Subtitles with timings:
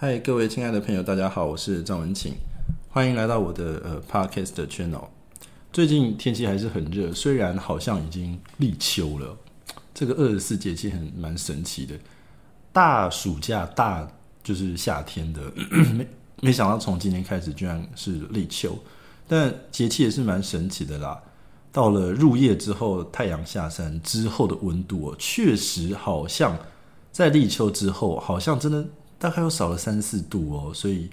[0.00, 2.32] 嗨，各位亲爱的朋友，大家好，我是张文琴，
[2.88, 5.08] 欢迎来到我的呃 podcast channel。
[5.72, 9.36] 最近天气还是很热，虽然好像已经立秋了，
[9.92, 11.96] 这个二十四节气很蛮神奇的。
[12.72, 14.08] 大暑假大
[14.44, 15.52] 就是夏天的，
[15.92, 16.06] 没
[16.42, 18.78] 没想到从今天开始居然是立秋，
[19.26, 21.20] 但节气也是蛮神奇的啦。
[21.72, 26.56] 到了入夜之后，太阳下山之后的温度哦，确实好像
[27.10, 28.86] 在立秋之后，好像真的。
[29.18, 31.10] 大概又少了三四度哦，所以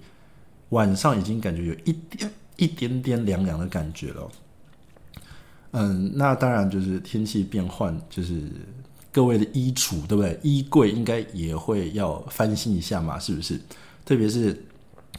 [0.70, 4.32] 晚上已经感觉有一点一点点凉凉的感觉了。
[5.72, 8.44] 嗯，那当然就是天气变换，就是
[9.12, 10.40] 各位的衣橱对不对？
[10.44, 13.60] 衣柜应该也会要翻新一下嘛，是不是？
[14.06, 14.64] 特别是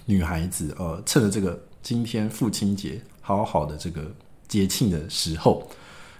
[0.04, 4.10] 女孩子呃，趁着这个今天父亲节好好的这个
[4.46, 5.68] 节庆的时候，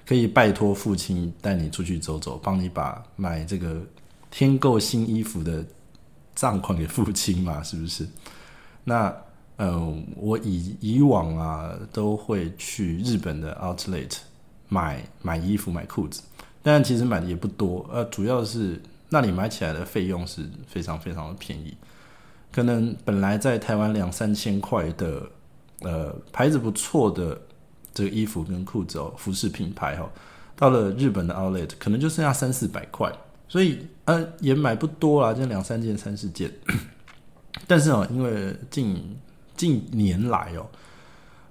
[0.05, 3.80] 可以拜托父亲带你出去走走，帮你把买这个
[4.30, 5.64] 添购新衣服的。
[6.36, 8.06] 账款给付清嘛， 是不是？
[8.84, 9.12] 那
[9.58, 14.19] 嗯，我以以往啊都会去日本的 Outlet
[14.69, 16.22] 买买衣服、买裤子，
[16.62, 17.88] 但其实买的也不多。
[17.91, 21.74] 呃，主要是那里买起来的费用是非常非常的便宜，
[22.52, 25.22] 可能本来在台湾两三千块的
[25.80, 27.41] 呃牌子不错的
[27.94, 30.11] 这个衣服跟裤子哦，服饰品牌哦，
[30.55, 33.11] 到了日本的 Outlet 可能就剩下三四百块。
[33.48, 36.52] 所以，呃，也买不多啦，就两三件、三四件。
[37.66, 39.16] 但是哦，因为近
[39.56, 40.66] 近年来哦，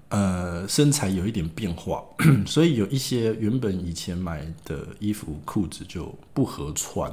[0.09, 2.03] 呃，身材有一点变化，
[2.45, 7.11] 所以有一些原本以前买的衣服、裤子就不合穿。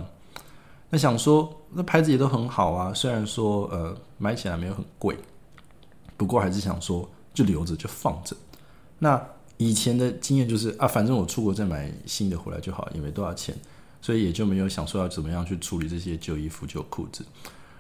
[0.91, 5.17] 那想说，那牌子也都很好啊，虽然说呃买起来没有很贵，
[6.17, 8.37] 不过还是想说就留着就放着。
[8.99, 9.21] 那
[9.57, 13.57] 以前的经验就是啊，反正我出国再买新的回来就好，也没多少钱。
[14.03, 17.25] 所以也就没有想说要怎么样去处理这些旧衣服、旧裤子。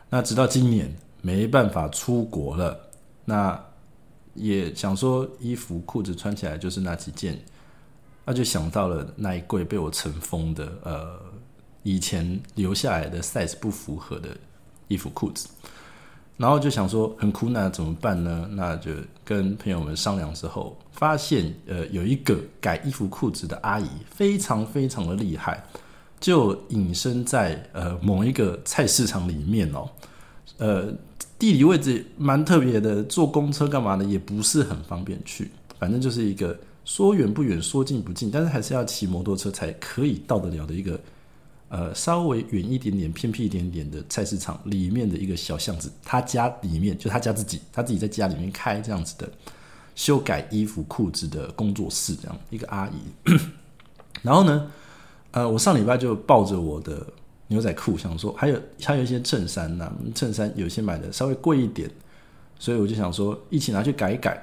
[0.08, 2.78] 那直到今年没办法出国了，
[3.24, 3.60] 那
[4.34, 7.38] 也想说衣服、裤子穿起来就是那几件，
[8.24, 11.18] 那就想到了那一柜被我尘封的呃
[11.82, 14.36] 以前留下来的 size 不符合的
[14.88, 15.48] 衣服、裤子，
[16.36, 18.48] 然后就想说很苦恼怎么办呢？
[18.52, 18.92] 那就
[19.24, 25.64] 跟朋友们商量之后，发现呃有一个改衣服、裤子的阿姨非常非常的厉害。
[26.22, 29.90] 就隐身在呃某一个菜市场里面哦，
[30.58, 30.94] 呃
[31.36, 35.50] 地理位置蛮特别的，坐公车干嘛的也不是很方便去，
[35.80, 41.00] 反正就是一个说远不远，说近不近，但是还是要骑摩托车才可以到得了的一个
[41.68, 45.90] 呃稍微远一点点、偏僻一点点的菜市场里面的一个小巷子。
[46.04, 49.28] 他家里面就他家自己，他自己在家里面开这样子的
[49.96, 53.32] 修改衣服裤子的工作室，这样一个阿姨，
[54.22, 54.70] 然后呢？
[55.32, 57.06] 呃，我上礼拜就抱着我的
[57.48, 61.90] 牛仔裤，想说还有还有一些衬衫呐，衬衫有些买的稍微贵一点，
[62.58, 64.42] 所以我就想说一起拿去改改，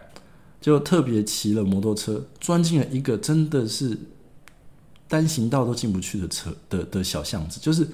[0.59, 3.95] 就特别骑了摩托车钻进了一个真的是
[5.07, 7.87] 单行道都进不去的车的的小巷子，就是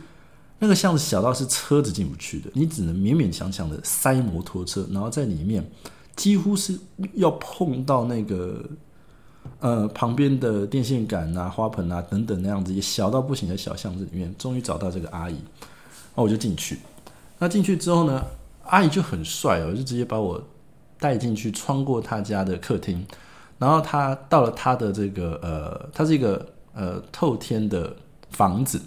[0.60, 5.70] 那个巷子小到是车子进不去的，你只能勉勉强强的塞摩托车，然后在里面
[6.16, 6.80] 几乎是
[7.16, 8.64] 要碰到那个。
[9.66, 15.36] 呃，旁边的电线杆啊、花盆啊等等那样子，也小到不行的小巷子里面，终于找到这个阿姨，
[16.14, 16.78] 那我就进去。
[17.40, 18.24] 那进去之后呢，
[18.66, 20.40] 阿姨就很帅哦，就直接把我
[21.00, 23.04] 带进去，穿过她家的客厅，
[23.58, 27.92] 然后她到了她的这个呃，它是一个呃透天的
[28.30, 28.80] 房子，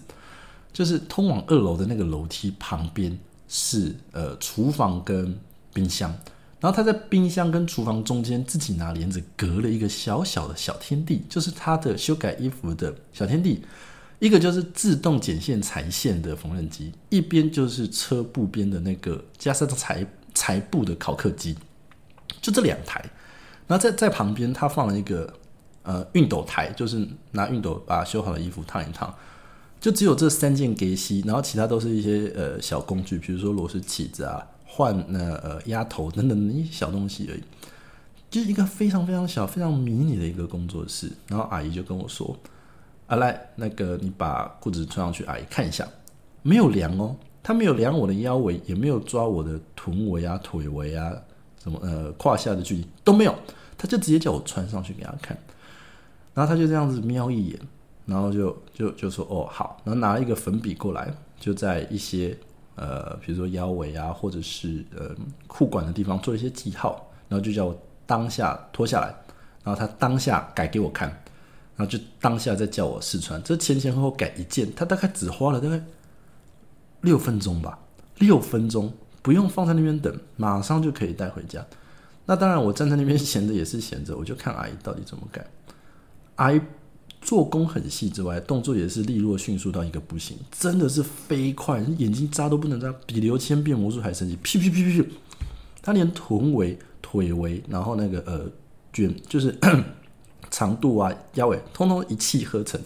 [0.72, 3.18] 就是通往二楼的那个楼梯旁边
[3.48, 5.36] 是呃厨房跟
[5.74, 6.16] 冰箱。
[6.60, 13.62] 然后他在冰箱跟厨房中间自己拿帘子隔了一个小小的小天地，就是他的修改衣服的小天地。
[14.18, 20.04] 一个就是自动剪线裁线的缝纫机，一边就是车布边的那个加上裁
[20.34, 21.56] 裁布的考克机，
[22.42, 23.00] 就这两台。
[23.68, 25.32] 然后在在旁边，他放了一个
[25.84, 29.14] 呃熨斗台，就是拿熨斗把修好的衣服烫一烫。
[29.80, 34.44] 就只有这三件给洗，然后其他都是一些呃小工具，比如说螺丝起子啊。
[34.70, 37.42] 换那呃压头等等一些小东西而已，
[38.30, 41.10] 就是一个非常非常小、非常迷你的一个工作室。
[41.26, 42.36] 然后阿姨就跟我说
[43.08, 45.88] ：“啊，来，那个你把裤子穿上去，阿姨看一下。”
[46.42, 51.12] 没有量哦，他没有量我的腰围，也没有抓我的臀围啊、腿围啊，
[51.62, 53.34] 什么呃胯下的距离都没有，
[53.78, 55.36] 他就直接叫我穿上去给他看。
[56.34, 57.58] 然后他就这样子瞄一眼，
[58.04, 62.38] 然后就就就说：“哦，好。”然后拿了一个粉笔过来，就在一些。
[62.78, 65.14] 呃，比如说腰围啊，或者是呃
[65.46, 69.14] 裤管的地方做一些记号，然后就叫我当下脱下来，
[69.64, 71.08] 然后他当下改给我看，
[71.76, 73.42] 然后就当下再叫我试穿。
[73.42, 75.82] 这前前后后改一件，他大概只花了大概
[77.00, 77.78] 六分钟吧，
[78.18, 78.92] 六分钟
[79.22, 81.64] 不用放在那边等，马上就可以带回家。
[82.24, 85.46] 那当然，我站在那边闲着也是闲着，我就看阿姨到底怎么改。
[86.36, 86.60] 阿姨
[87.20, 94.36] 做工很细之外，动作也是利落迅速到一个不行，真的是飞快，眼睛眨都不能眨，比刘谦变魔术还神奇。
[94.36, 95.08] 屁屁屁屁，
[95.82, 98.46] 他连臀围、腿围，然后那个呃
[98.92, 99.54] 卷，就是
[100.48, 102.80] 长度啊、腰围，通通一气呵成，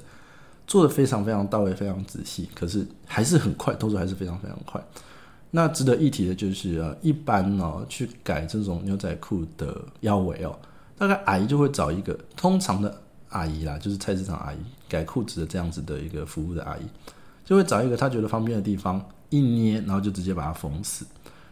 [0.67, 2.49] 做的非常非常到位，非常仔细。
[2.55, 4.83] 可是还是很快，动作还是非常非常快。
[5.51, 10.59] 那值得一提的就是啊，一般呢去改这种牛仔裤的腰围哦，
[10.99, 13.01] 大概矮就会找一个通常的。
[13.33, 14.57] 阿姨啦，就是菜市场阿姨
[14.89, 16.83] 改裤子的这样子的一个服务的阿姨，
[17.45, 21.05] 就会找一个她觉得方便的地方一捏，然后就直接把它缝死。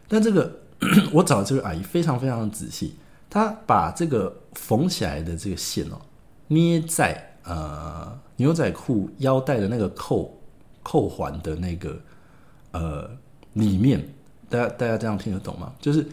[0.07, 0.51] 但这个
[1.13, 2.95] 我找的这个阿姨非常非常的仔细，
[3.29, 6.01] 她把这个缝起来的这个线哦，
[6.49, 10.39] 捏在呃牛仔裤腰带的那个扣
[10.83, 11.99] 扣环的那个
[12.73, 13.11] 呃
[13.55, 14.07] 里面，
[14.49, 15.73] 大家大家这样听得懂吗？
[15.81, 16.07] 就是。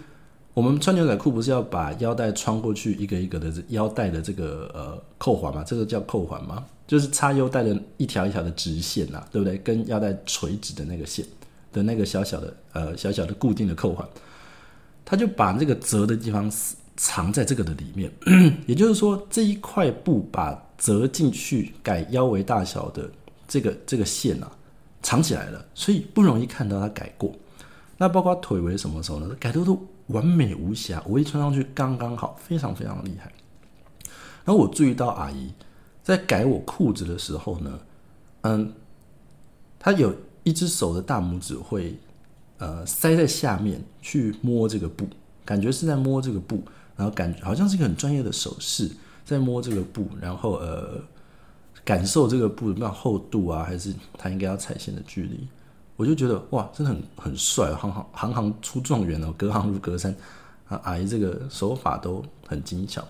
[0.57, 5.63] 我们穿牛仔裤不是要把腰带穿过去一个一个的腰带的这个呃扣环嘛？
[5.63, 6.65] 这个叫扣环吗？
[6.87, 9.55] 就是插腰带的一条一条的直线呐，对不对？
[9.59, 11.23] 跟腰带垂直的那个线
[11.71, 14.03] 的那个小小的呃小小的固定的扣环，
[15.05, 16.51] 他就把这个折的地方
[16.95, 18.11] 藏在这个的里面，
[18.65, 23.07] 也就是说这一块布把折进去改腰围大小的
[23.47, 24.51] 这个这个线啊
[25.03, 27.31] 藏起来了，所以不容易看到它改过。
[27.99, 29.29] 那包括腿围什么时候呢？
[29.39, 29.79] 改的都。
[30.07, 33.31] 完美无瑕，我一穿上去刚刚好，非常非常厉害。
[34.45, 35.51] 然后我注意到阿姨
[36.01, 37.79] 在改我裤子的时候呢，
[38.41, 38.73] 嗯，
[39.77, 41.97] 她有一只手的大拇指会
[42.57, 45.05] 呃塞在下面去摸这个布，
[45.43, 46.63] 感觉是在摸这个布，
[46.95, 48.89] 然后感觉好像是一个很专业的手势，
[49.25, 51.01] 在摸这个布，然后呃
[51.83, 55.45] 感受这个布的厚度啊，还是它应该要踩线的距离。
[55.97, 60.15] 我就觉得哇，真的很很帅，行行行行出状元哦，隔行如隔山
[60.69, 60.79] 啊！
[60.83, 63.03] 阿姨这个手法都很精巧。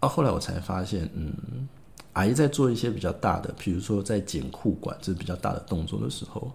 [0.00, 1.68] 啊，后来我才发现，嗯，
[2.14, 6.50] 阿姨在做一些比较大的，比如说在剪裤管这比较大的动作的时候，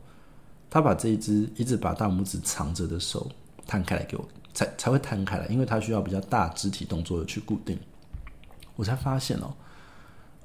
[0.68, 3.30] 她把这一只一直把大拇指藏着的手
[3.68, 7.78] 摊开来给我，才才会摊开来，因为她需要比较大肢体动作的去固定。
[8.76, 9.54] 我才发现哦，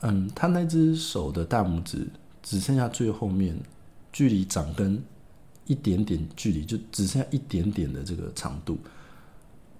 [0.00, 2.06] 嗯，她那只手的大拇指
[2.42, 3.58] 只剩下最后面。
[4.16, 4.98] 距离掌根
[5.66, 8.78] 一点点距离，就只剩下一点点的这个长度。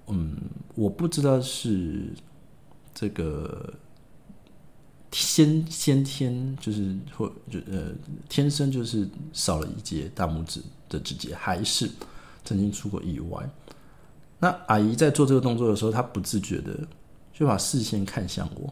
[0.09, 0.37] 嗯，
[0.75, 2.13] 我不知道是
[2.95, 3.73] 这个
[5.11, 7.93] 先先天就是或就呃
[8.29, 10.61] 天生就是少了一节大拇指
[10.91, 11.91] 的指节，还是
[12.45, 13.49] 曾经出过意外。
[14.39, 16.79] 那阿姨在做这个动作的时候，她不自觉的
[17.33, 18.71] 就把视线看向我。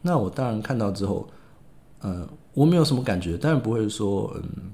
[0.00, 1.28] 那我当然看到之后，
[1.98, 4.72] 呃，我没有什么感觉，当然不会说嗯。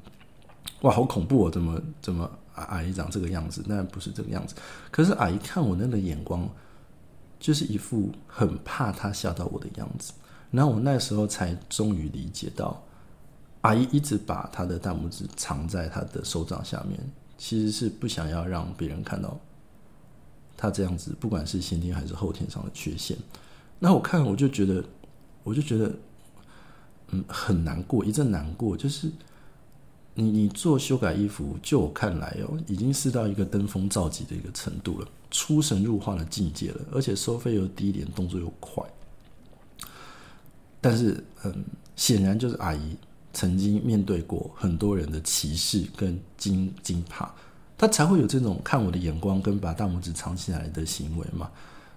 [0.82, 1.50] 哇，好恐怖哦！
[1.50, 3.64] 怎么怎么阿姨长这个样子？
[3.66, 4.54] 那不是这个样子。
[4.92, 6.48] 可是阿姨看我那个眼光，
[7.40, 10.12] 就是一副很怕他吓到我的样子。
[10.52, 12.80] 然后我那时候才终于理解到，
[13.62, 16.96] 阿姨一直把她的大拇指藏在她的手掌下面，
[17.36, 19.36] 其实是不想要让别人看到
[20.56, 23.16] 她这样子，不管是先天还是后天上的缺陷。
[23.80, 24.84] 那我看我就觉得，
[25.42, 25.92] 我就觉得，
[27.08, 29.10] 嗯，很难过，一阵难过，就是。
[30.20, 38.82] 你你做修改衣服，就我看来哦，已经是到一个登峰造极的一个程度了，出神入化的境界了，而且收费又低廉，动作又快。
[40.80, 41.64] 但是，嗯，
[41.94, 42.96] 显然就是阿姨
[43.32, 47.32] 曾经面对过很多人的歧视跟惊惊怕，
[47.76, 51.48] 她才会有这种看我的眼光跟把大拇指藏起来的行为嘛。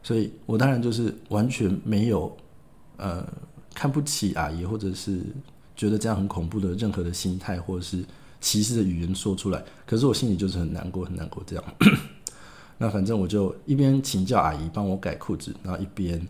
[0.04, 2.38] 所以我当然就是完全没有
[2.98, 3.28] 呃
[3.74, 5.24] 看不起阿姨，或者是。
[5.82, 8.06] 觉得这样很恐怖的任何的心态或者是
[8.40, 11.42] 歧视的语言说出来，可是我心里就是很难过，很难过。
[11.44, 11.66] 这样，
[12.78, 16.22] 那反正我就一边请教阿姨帮我改裤子，然后一边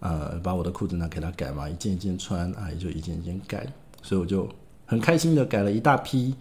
[0.00, 3.64] 呃把我的裤子拿给她改嘛，一件一件穿，阿姨就一件一件改，
[4.02, 4.48] 所以我就
[4.86, 6.34] 很开心的改了一大批，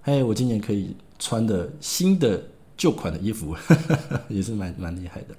[0.00, 2.42] 嘿，我今年可以穿的新的
[2.74, 3.54] 旧款的衣服，
[4.30, 5.34] 也是蛮蛮厉害的，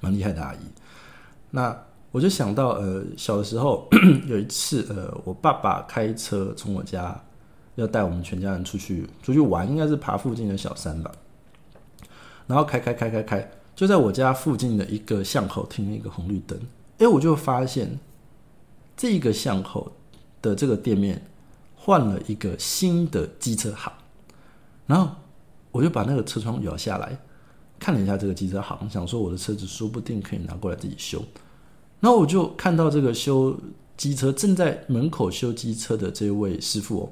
[0.00, 0.60] 蛮厉害的阿姨。
[1.50, 1.78] 那。
[2.12, 3.88] 我就想到，呃，小的时候
[4.28, 7.18] 有一次，呃，我爸爸开车从我家
[7.76, 11.10] 要带我们全家人出去出去玩，应该是爬附近的小山吧。
[12.46, 16.58] 然后开开开开开，就在我家附近的一个巷口停了一个红绿灯。
[16.98, 17.98] 哎，我就发现
[18.94, 19.90] 这个巷口
[20.42, 21.24] 的这个店面
[21.74, 23.90] 换了一个新的机车行，
[24.86, 25.14] 然后
[25.70, 27.18] 我就把那个车窗摇下来
[27.78, 31.24] 看了一下这个机车行，想说我的车子说不定可以拿过来自己修。
[32.02, 33.56] 然后我就看到这个修
[33.96, 37.08] 机车正在门口修机车的这位师傅哦，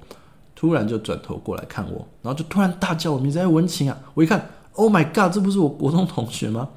[0.57, 3.97] 突然就转头过来看我，然后就突然大叫我名字，哎，文晴啊！
[4.15, 6.69] 我一看，Oh my god，这不是我国中同学吗？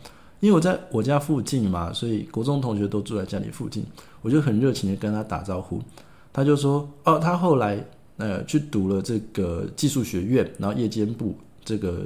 [0.41, 3.83] 因为我在我家附近嘛，所以国中同学都住在家里附近，
[4.21, 5.81] 我就很热情的跟他打招呼。
[6.31, 7.83] 他就说，哦，他后来
[8.17, 12.03] 呃去读了这个技术学院，然后夜间部这个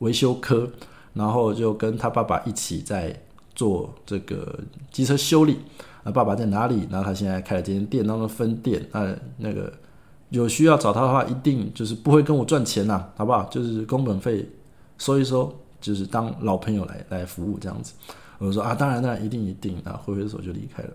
[0.00, 0.70] 维修科，
[1.14, 3.18] 然后就跟他爸爸一起在
[3.60, 4.58] 做这个
[4.90, 5.58] 机车修理。
[6.02, 6.88] 啊，爸爸在哪里？
[6.90, 8.82] 然后他现在开了间店当中分店。
[8.90, 9.70] 啊，那个
[10.30, 13.44] 有需要找他的话，一定就是不会跟我赚钱呐，好不好？
[13.50, 14.48] 就是工本费
[14.96, 17.92] 收一收，就是当老朋友来来服务这样子。
[18.38, 19.76] 我说啊，当然当然，一定一定。
[19.84, 20.90] 啊，挥挥手就离开了。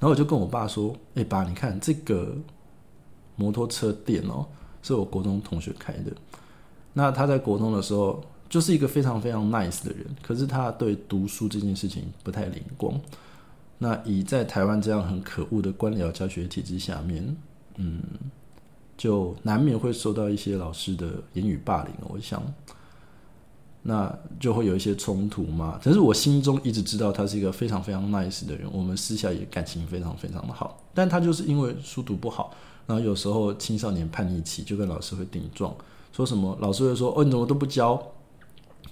[0.00, 2.34] 然后我就跟我爸说：“哎，爸，你看这个
[3.36, 4.46] 摩托车店哦，
[4.82, 6.10] 是我国中同学开的。
[6.94, 13.00] 那他在国中的时候就是一个非常非常 nice 的人，可是他对读书这件事情不太灵光。”
[13.80, 17.34] 那以在台湾这样很可恶的官僚教学体制下面，
[17.76, 18.02] 嗯，
[18.94, 21.92] 就难免会受到一些老师的言语霸凌。
[22.10, 22.42] 我想，
[23.84, 25.80] 那就会有一些冲突嘛。
[25.82, 30.78] 但是我心中一直知道他是一个非常非常 nice 的人，我们私下也感情非常非常的好。
[30.92, 32.54] 但他就是因为书读不好，
[32.86, 35.74] 然后有时候青少年叛逆期就跟老师会顶撞，
[36.12, 38.00] 说什么老师会说：“哦，你怎么都不教？”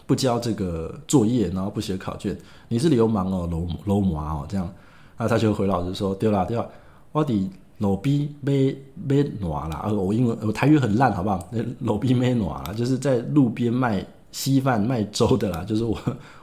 [0.06, 2.36] 不交这个作业，然后不写考卷，
[2.68, 4.68] 你是流氓哦，楼楼麻哦，这样，
[5.16, 6.68] 那他就回老师说：对了丢了，
[7.12, 9.94] 我的老逼没没暖了。
[9.94, 11.48] 我英文我台语很烂，好不好？
[11.50, 15.64] 那老逼没暖了，就是在路边卖稀饭卖粥的啦。
[15.64, 15.96] 就是我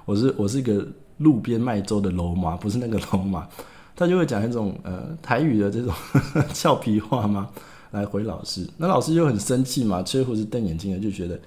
[0.06, 0.88] 我是我是一个
[1.18, 3.48] 路边卖粥的楼麻，不是那个楼麻。
[3.96, 5.94] 他就会讲一种呃台语的这种
[6.54, 7.50] 俏皮话嘛，
[7.92, 8.68] 来回老师。
[8.78, 11.40] 那老师就很生气嘛，吹胡子瞪眼睛的，就觉得。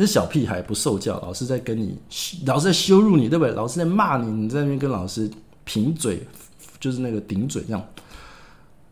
[0.00, 1.98] 是小屁孩不受教，老师在跟你，
[2.46, 3.52] 老师在羞辱你，对不对？
[3.54, 5.30] 老师在骂你，你在那边跟老师
[5.64, 6.22] 贫嘴，
[6.78, 7.84] 就是那个顶嘴这样。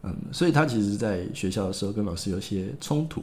[0.02, 3.22] 嗯，所以他其实在学校的时候跟老师有些冲突，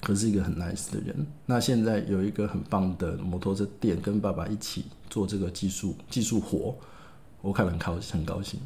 [0.00, 1.26] 可是一个很 nice 的人。
[1.46, 6.74] 那现在有一个很棒的摩托车店，跟爸爸一起做这个技术技术活，
[7.40, 8.60] 我看了很高很高兴。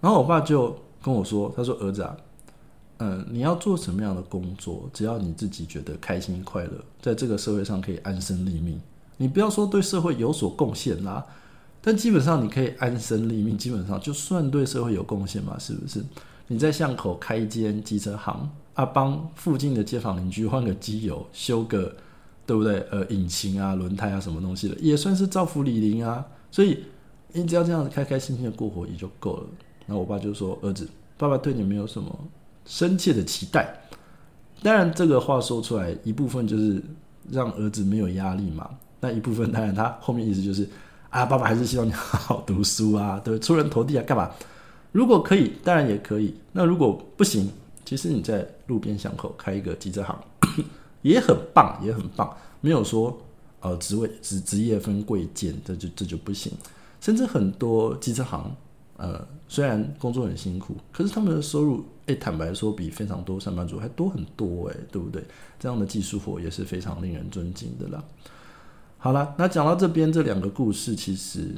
[0.00, 2.16] 然后我爸就跟我说，他说：“儿子啊。”
[2.98, 4.88] 嗯，你要做什么样的工作？
[4.92, 6.72] 只要你自己觉得开心快乐，
[7.02, 8.80] 在这个社会上可以安身立命。
[9.16, 11.24] 你不要说对社会有所贡献啦，
[11.80, 16.04] 但基本上你可以安身立命，基本上就算对社会有贡献嘛，是不是？
[16.46, 21.94] 你在巷口开一间机车行啊，帮附近的街坊邻居换个机油，修个
[22.46, 22.80] 对不对？
[22.90, 26.24] 呃，引擎啊、轮胎啊什么东西的，也算是造福李林啊。
[26.50, 26.84] 所以
[27.32, 29.46] 你只要这样子开开心心的过活也就够了。
[29.86, 32.16] 然后我爸就说：“儿子，爸爸对你没有什么。”
[32.66, 33.72] 深切的期待，
[34.62, 36.82] 当然这个话说出来，一部分就是
[37.30, 38.70] 让儿子没有压力嘛。
[39.00, 40.66] 那一部分当然他后面意思就是
[41.10, 44.30] 啊，爸爸还是希望你好好读书啊， 对，出人头地啊，干嘛？
[44.92, 46.34] 如果可以，当然也可以。
[46.52, 47.50] 那如果不行，
[47.84, 50.18] 其实你在路边巷口开一个机车行
[51.02, 52.34] 也很棒，也很棒。
[52.60, 53.14] 没有说
[53.60, 56.50] 呃职位职职业分贵贱，这就这就不行。
[57.00, 58.50] 甚至很多机车行。
[58.96, 65.24] 呃，虽然工作很辛苦，可是他们的收入，哎，坦白说比非常多上班族还多很多，哎，对不对？
[65.58, 68.04] 这样的技术活也是非常令人尊敬的啦。
[68.98, 71.50] 好了，那讲到这边这两个故事，其实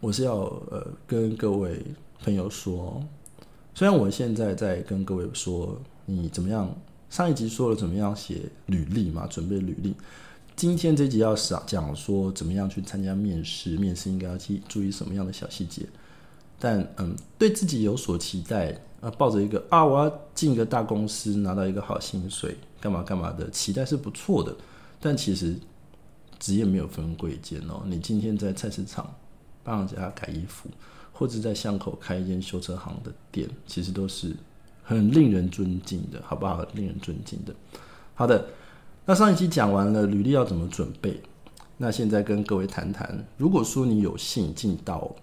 [0.00, 0.36] 我是要
[0.70, 1.80] 呃跟各位
[2.22, 3.04] 朋友说，
[3.74, 6.74] 虽然我现在在跟各位说你怎么样，
[7.10, 9.94] 上一集说了怎么样写履历嘛，准备履历，
[10.56, 15.86] 今天这集要讲讲说怎么样去参加面试，面试应该要去注意什么样的小细节。
[16.64, 24.56] 但嗯，对自己有所期待啊，抱着一个啊，我要进一个大公司，拿到一个好薪水，干嘛干嘛的期待是不错的。
[24.98, 25.54] 但其实
[26.38, 27.82] 职业没有分贵贱哦。
[27.84, 29.14] 你今天在菜市场
[29.62, 30.70] 帮人家改衣服，
[31.12, 34.34] 或者在巷口开一间修车行的店，其实都是
[34.82, 36.64] 很令人尊敬的，好不好？
[36.72, 37.54] 令人尊敬的。
[38.14, 38.42] 好的，
[39.04, 41.20] 那上一期讲完了履历要怎么准备，
[41.76, 45.14] 那现在跟各位谈谈，如果说你有幸进到。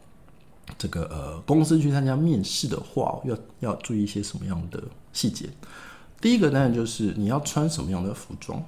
[0.78, 4.82] 这个呃，公司去参加面试的话，要要注意一些什么样的
[5.14, 5.48] 细节？
[6.20, 8.64] 第一个当然就是你要穿什么样的服装。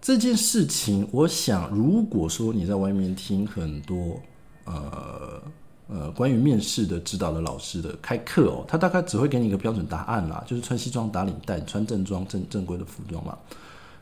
[0.00, 4.20] 这件事情，我想，如果说你在外面听很多
[4.64, 5.42] 呃
[5.88, 13.36] 呃关于面试的指导的老师的开课哦，他大概只会给你一个标准答案啦，就是穿西装打领带，穿正装正正规的服装嘛。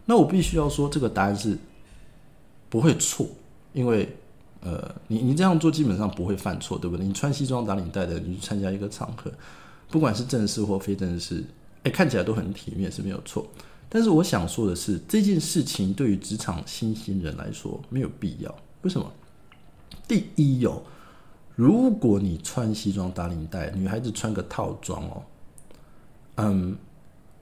[0.05, 1.59] 那我必须要说，这个答案是
[2.69, 3.27] 不会错，
[3.73, 4.15] 因为。
[4.67, 7.07] 呃，你你这样做基本上不会犯错，对不对？
[7.07, 9.31] 你穿西装打领带的，你去参加一个场合，
[9.89, 11.45] 不管是正式或非正式，
[11.85, 13.47] 哎，看起来都很体面是没有错。
[13.89, 18.53] 但是我想说的是，这件事情对于职场新兴人来说没有必要。
[18.83, 19.09] 为什么？
[20.09, 20.83] 第一，有
[21.55, 25.23] 如果你穿西装打领带，女孩子穿个套装哦，
[26.39, 26.77] 嗯，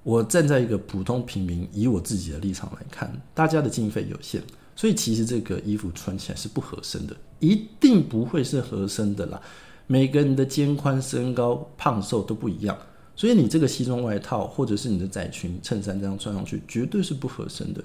[0.03, 4.43] 我站在一个普通平民，以我自己的立场来看，大家的经费有限，
[4.77, 9.41] 所以其实这个衣服穿起来是不合身的，一定不会是合身的啦。
[9.87, 12.77] 每个人的肩宽、身高、胖瘦都不一样，
[13.15, 17.83] 所以你这个西装外套或者是你的窄裙、衬衫这样穿上去，绝对是不合身的。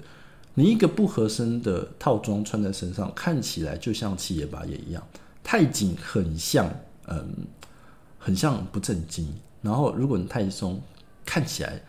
[0.54, 5.06] 你一个不合身的套装穿在身上，看起来就像七爷八爷一样，
[5.44, 6.68] 太紧很像，
[7.06, 7.24] 嗯，
[8.18, 9.28] 很像不正经。
[9.62, 10.80] 然后如果你太松，
[11.24, 11.80] 看起来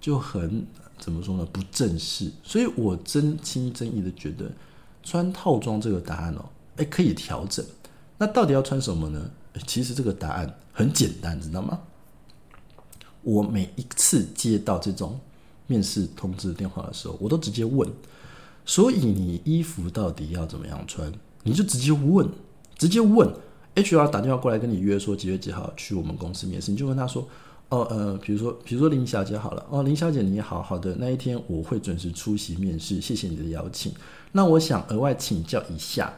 [0.00, 0.66] 就很
[1.02, 1.44] 怎么说呢？
[1.50, 2.30] 不正式。
[2.44, 4.48] 所以我真心真意的觉得，
[5.02, 6.44] 穿套装这个答案哦，
[6.76, 7.64] 哎，可以调整。
[8.18, 9.28] 那到底要穿什么呢？
[9.66, 11.80] 其实这个答案很简单，知道吗？
[13.22, 15.18] 我每一次接到这种
[15.66, 17.90] 面试通知电话的时候，我都直接问。
[18.64, 21.12] 所以你衣服到底要怎么样穿？
[21.42, 22.28] 你就直接问，
[22.78, 23.28] 直接问
[23.74, 27.26] HR 打电话过来跟你约说几月几号去我们公司面试，你就问他说
[27.72, 33.90] ：“哦呃，比如说比如说林小姐好了，哦林小姐你好，好的那一天我会准时出席面试，谢谢你的邀请。
[34.30, 36.12] 那我想额外请教一下。”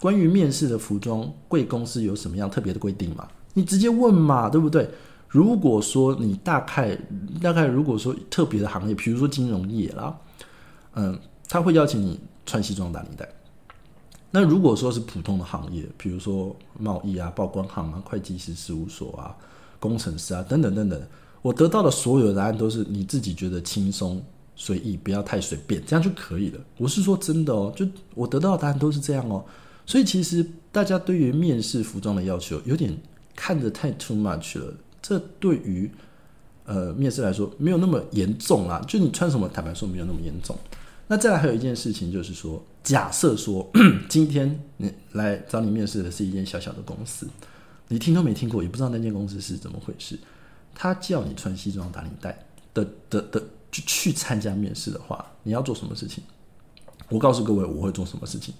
[0.00, 3.28] 关于面试的服装，贵公司有什么样特别的规定吗？
[3.54, 4.90] 你直接问嘛，对不对？
[5.28, 6.98] 如果说你大概
[7.40, 10.18] 大概，如果说特别的行业，比如说金融业啦，
[10.94, 11.16] 嗯，
[11.48, 13.28] 他会邀请你穿西装打领带。
[14.32, 19.36] 那如果说是普通的行业，比如说贸易啊、报关行啊、会计师事务所啊、
[19.82, 21.02] 工程师啊等等等等，
[21.42, 24.22] 我得到的所有答案都是你自己觉得轻松
[24.54, 26.60] 随意，不要太随便，这样就可以了。
[26.76, 27.84] 我是说真的哦，就
[28.14, 29.44] 我得到的答案都是这样哦。
[29.84, 32.96] 所以其实大家对于面试服装的要求有点
[33.34, 34.72] 看得太 too much 了，
[35.02, 35.90] 这对于
[36.64, 38.80] 呃面试来说没有那么严重啦。
[38.86, 40.56] 就你穿什么，坦白说没有那么严重。
[41.08, 43.68] 那再来还有一件事情就是说，假设说
[44.08, 47.26] 今天你来找你面试的是一间小小的公司，
[47.92, 50.18] 你听都没听过，也不知道那间公司是怎么回事，
[50.74, 56.24] 他叫你穿西装打领带的的的去去参加面试的话，你要做什么事情？
[57.10, 58.54] 我告诉各位，我会做什么事情。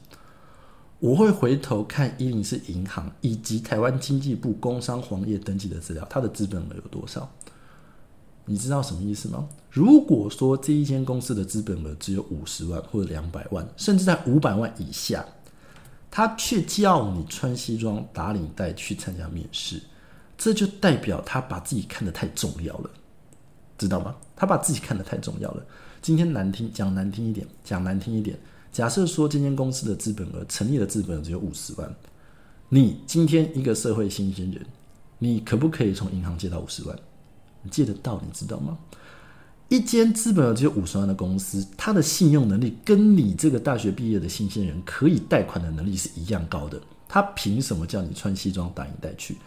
[0.98, 7.28] 我会回头看一零四银行以及台湾经济部工商黄业登记的资料，它的资本额有多少？
[8.44, 9.48] 你知道什么意思吗？
[9.70, 15.24] 如果说这一间公司的资本额只有五十万或者两百万，甚至在五百万以下，
[16.14, 19.82] 他却叫你穿西装打领带去参加面试，
[20.36, 22.90] 这就代表他把自己看得太重要了，
[23.78, 24.14] 知道吗？
[24.36, 25.64] 他把自己看得太重要了。
[26.02, 28.38] 今天难听讲难听一点，讲难听一点。
[28.70, 31.90] 假设说今天公司的资本额成立的资本额只有五十万，
[32.68, 34.66] 你今天一个社会新鲜人，
[35.18, 36.94] 你可不可以从银行借到五十万？
[37.62, 38.76] 你借得到，你知道吗？
[39.72, 46.78] 一间资本额只有五十万的公司，它的信用能力跟你这个大学毕业的新鲜人可以贷款的能力是一样高的。
[47.08, 49.38] 他凭什么叫你穿西装打领带去？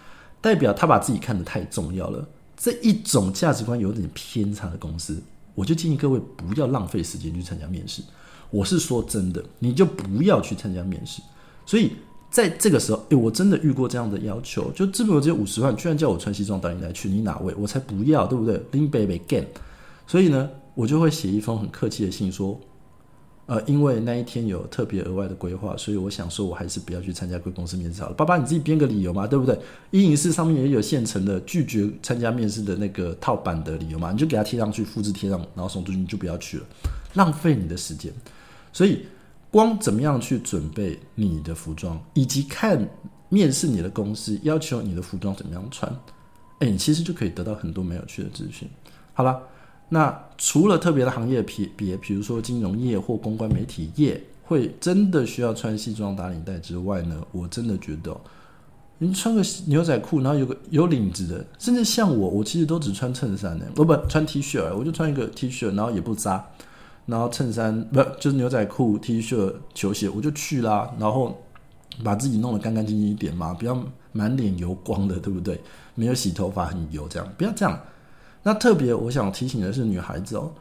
[0.42, 2.28] 代表他把自己看得太重要了。
[2.58, 5.22] 这一种价值观有点偏差的公司，
[5.54, 8.02] 我就建议各位不要浪费时间去参加面试。
[8.50, 11.22] 我是说真的，你就不要去参加面试。
[11.68, 11.92] 所以
[12.32, 17.54] 在这个时候，诶，我真的遇过这样的要求，就资本额只有五十万，居然叫我穿西装打领带去，你哪位？
[17.60, 18.60] 我才不要，对不对？
[18.72, 19.46] 林北北 gain。
[20.08, 22.60] 所以呢，我就会写一封很客气的信说，
[23.48, 28.14] 呃，因为那一天有特别额外的规划，所以我想说，我还是不要去参加贵公司面试好了。
[28.16, 29.58] 爸爸，你自己编个理由嘛，对不对？
[29.92, 36.66] 一影视上面也有现成的拒绝参加面试的那个套版的理由嘛，你就给他贴上去，复制贴上，然后送出去，你就不要去了，
[37.14, 38.12] 浪费你的时间。
[38.74, 39.06] 所以，
[39.52, 42.88] 光怎么样去准备你的服装，以及看
[43.30, 45.92] 面试你的公司要求你的服装怎么样穿，
[46.60, 48.68] 哎，你其实就可以得到很多没有趣的资讯。
[49.14, 49.40] 好了，
[49.90, 58.16] 那除了特别的行业别别，比如说金融业或公关媒体业，会真的需要穿西装打领带之外呢，我真的觉得，
[58.98, 66.46] 你穿个牛仔裤，然后有个有领子的，甚至像我，我其实都只穿衬衫的，我不穿 T 恤，我就穿一个 T 恤，然后也不扎。
[67.06, 70.92] 然后衬衫不就是牛仔裤、T 恤、球鞋，我就去啦。
[71.00, 71.40] 然后
[72.04, 73.80] 把自己弄得干干净净一点嘛，不要
[74.12, 75.62] 满脸油光的，对不对？
[75.94, 77.80] 没有洗头发很油，这样不要这样。
[78.48, 80.54] 那特别我想提醒的是女孩子哦，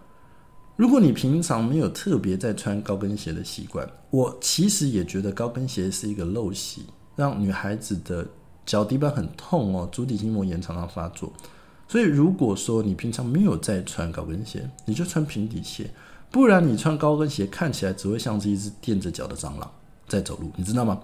[0.75, 8.27] 如果你平常没有特别在穿高跟鞋的习惯，我其实也觉得高跟鞋是一个陋习，让女孩子的
[8.65, 11.31] 脚底板很痛哦，足底筋膜炎常常发作。
[11.87, 15.91] 所以如果说你平常没有在穿高跟鞋，你就穿平底鞋。
[16.31, 19.71] 不然你穿高跟鞋看起来只会像是一只垫着脚的蟑螂
[20.09, 20.99] 在走路，你知道吗？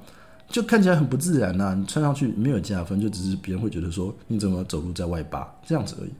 [0.48, 1.74] 就看起来很不自然呐。
[1.78, 6.10] 你穿上去没有加分，就只是别人会觉得说你怎么走路在外八这样子而已。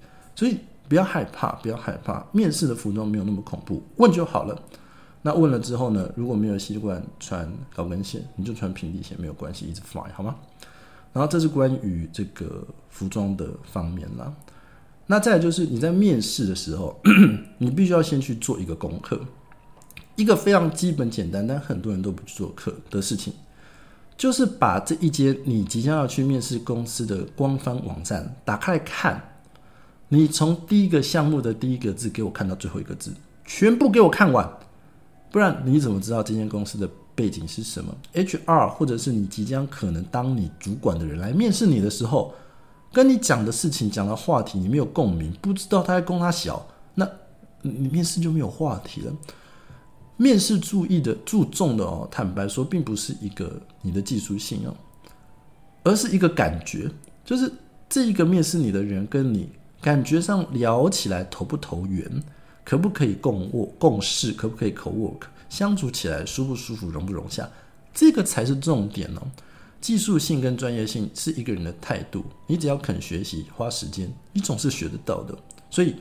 [0.41, 0.57] 所以
[0.89, 4.59] 不要害怕，不要害怕，面试的服装没有那么恐怖，问就好了。
[5.21, 10.35] 那问了之后呢，如果没有习惯穿高跟鞋，你就穿平底鞋没有关系，一直 fly 好吗？
[11.13, 14.33] 然后这是关于这个服装的方面啦。
[15.07, 16.99] 那再就是你在面试的时候，
[17.59, 19.21] 你必须要先去做一个功课，
[20.17, 23.35] 一个非常基本简单，但很多人都不去做课的事情，
[24.17, 29.23] 就是把这一间你即将要去面试公司的官方网站打开来看，
[30.11, 33.11] 你从第一个项目的第一个字给我看到最后一个字，
[33.47, 34.47] 全部给我看完，
[35.31, 42.35] 不然你怎么知道这间公司的背景是什么？HR 或者是你即将可能当你主管的人来面试你的时候。
[42.93, 47.09] 跟你讲的事情、讲的话题，你没有共鸣，不知道他在供他小，那
[47.63, 49.13] 你面试就没有话题了。
[50.17, 54.75] 面试注意的、注重的哦，坦白说，并不是一个你的技术性哦，
[55.85, 56.91] 而是一个感觉，
[57.25, 57.53] 就是
[57.89, 59.49] 这一个面试你的人跟你
[59.81, 62.23] 感觉上聊起来投不投缘，
[62.65, 67.49] 可不可以共握共事，可不可以 co work，相处起来舒不舒服，融不融洽，
[67.95, 69.23] 这个才是重点哦。
[69.81, 75.35] 技术性跟专业性是一个人的态度，你只要肯学习、花时间，你总是学得到的。
[75.71, 75.97] 所以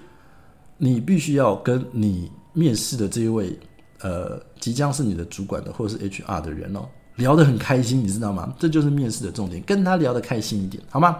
[0.77, 3.57] 你必须要跟你面试的这一位，
[4.01, 8.53] 呃，即将是你的主管的或者是 HR 的人哦，聊得很开心，你知道吗？
[8.59, 11.17] 这就是面试的重点，跟他聊得开心一点，好吗？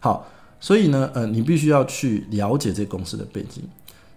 [0.00, 0.26] 好，
[0.60, 3.62] 所以呢，呃，你必须要去了解这公司的背景。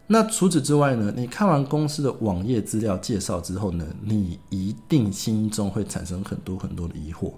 [0.08, 7.32] 那除此之外呢，你看完公司的网页资料介绍之后呢，你一定心中会产生很多很多的疑惑。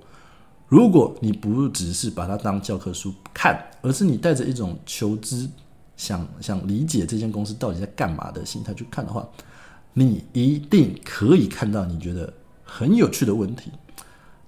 [0.68, 5.48] 如果你不只是把它当教科书看，而是你带着一种求知、
[5.96, 9.28] 想想理解这间公司到底在干嘛的心态去看的话，
[9.94, 13.70] 你一定可以看到你觉得很有趣的问题。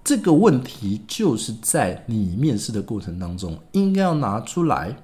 [0.05, 4.95] 这个问题就是在你面试的过程当中，应该要拿出来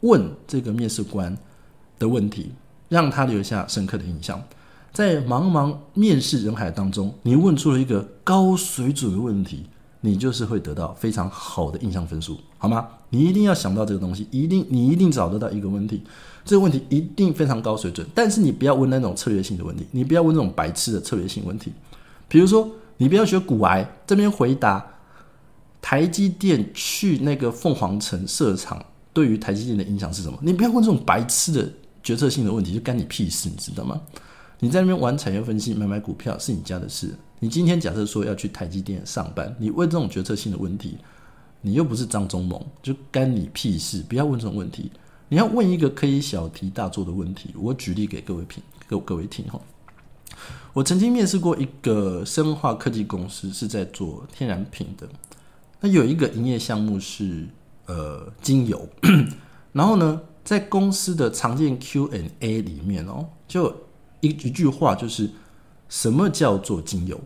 [0.00, 1.36] 问这个面试官
[1.98, 2.50] 的问题，
[2.88, 4.42] 让他留下深刻的印象。
[4.92, 9.66] 在茫茫面试人海当中，你问出了一个高水准的问题。
[10.00, 12.86] 你就是会得到非常好的印象分数，好吗？
[13.08, 16.02] 你一定要想到这个东西，一定你一定找得到一个问题，
[16.44, 18.06] 这个问题一定非常高水准。
[18.14, 21.72] 但是你不要问那种策略性的问题，你不要问那种白痴的策略性问题。
[22.28, 24.84] 比如说，你不要学古癌这边回答
[25.82, 30.38] 台积电去那个凤凰城设厂对于台积电的影响是什么？
[30.42, 31.70] 你不要问这种白痴的
[32.02, 34.00] 决策性的问题，就干你屁事，你知道吗？
[34.60, 37.14] 你在那边玩产业分析、买买股票是你家的事。
[37.38, 40.96] 你今天假设说要去台积电上班，你问这种决策性的问题，
[41.60, 44.02] 你又不是张忠谋，就干你屁事！
[44.08, 44.90] 不要问这种问题，
[45.28, 47.50] 你要问一个可以小题大做的问题。
[47.58, 49.60] 我举例给各位听，各各位听哈。
[50.72, 55.08] 我曾经面试过一个生化科技公司，是在做天然品的。
[55.80, 57.46] 那有一个营业项目是
[57.86, 58.88] 呃精油，
[59.72, 63.70] 然后呢，在公司的常见 Q&A 里面哦，就
[64.20, 65.30] 一一句话就是
[65.88, 67.20] 什么叫做精油？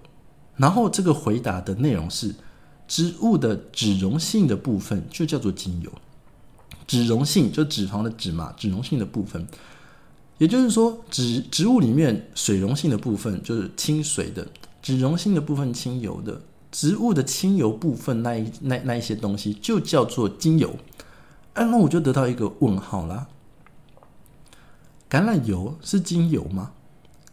[0.56, 2.34] 然后这个回答的内容是，
[2.88, 5.92] 植物的脂溶性的部分就叫做精油，
[6.86, 9.46] 脂溶性就脂肪的脂嘛，脂溶性的部分，
[10.38, 14.46] 也就是说，植植物里面水溶性的部分就是清水的，
[14.80, 20.74] 脂溶性的部分清油的，植物的清油部分那一那那一些东西就叫做精油。
[21.54, 23.26] 哎，那我就得到一个问号啦，
[25.10, 26.72] 橄榄油是精油吗？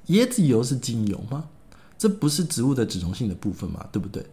[0.08, 1.46] 椰子油是精油吗？
[1.98, 4.26] 这不是植物的脂溶性的部分嘛，对不对？